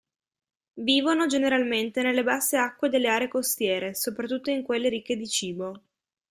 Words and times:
Vivono 0.79 1.27
generalmente 1.27 2.01
nelle 2.01 2.23
basse 2.23 2.57
acque 2.57 2.89
delle 2.89 3.07
aree 3.07 3.27
costiere, 3.27 3.93
soprattutto 3.93 4.49
in 4.49 4.63
quelle 4.63 4.89
ricche 4.89 5.15
di 5.15 5.27
cibo. 5.27 5.79